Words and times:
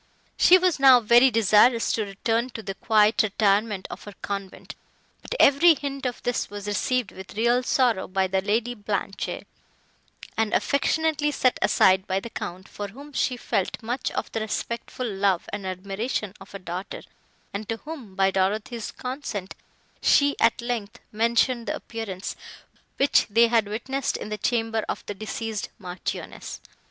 She 0.35 0.57
was 0.57 0.79
now 0.79 0.99
very 0.99 1.29
desirous 1.29 1.91
to 1.93 2.03
return 2.03 2.49
to 2.55 2.63
the 2.63 2.73
quiet 2.73 3.21
retirement 3.21 3.85
of 3.91 4.05
her 4.05 4.15
convent, 4.23 4.73
but 5.21 5.35
every 5.39 5.75
hint 5.75 6.07
of 6.07 6.23
this 6.23 6.49
was 6.49 6.65
received 6.65 7.11
with 7.11 7.35
real 7.37 7.61
sorrow 7.61 8.07
by 8.07 8.25
the 8.25 8.41
Lady 8.41 8.73
Blanche, 8.73 9.43
and 10.35 10.53
affectionately 10.55 11.29
set 11.29 11.59
aside 11.61 12.07
by 12.07 12.19
the 12.19 12.31
Count, 12.31 12.67
for 12.67 12.87
whom 12.87 13.13
she 13.13 13.37
felt 13.37 13.77
much 13.83 14.09
of 14.13 14.31
the 14.31 14.39
respectful 14.39 15.05
love 15.07 15.45
and 15.53 15.67
admiration 15.67 16.33
of 16.41 16.55
a 16.55 16.57
daughter, 16.57 17.03
and 17.53 17.69
to 17.69 17.77
whom, 17.77 18.15
by 18.15 18.31
Dorothée's 18.31 18.89
consent, 18.91 19.53
she, 20.01 20.35
at 20.39 20.63
length, 20.63 20.99
mentioned 21.11 21.67
the 21.67 21.75
appearance, 21.75 22.35
which 22.97 23.27
they 23.29 23.49
had 23.49 23.67
witnessed 23.67 24.17
in 24.17 24.29
the 24.29 24.39
chamber 24.39 24.83
of 24.89 25.05
the 25.05 25.13
deceased 25.13 25.69
Marchioness. 25.77 26.59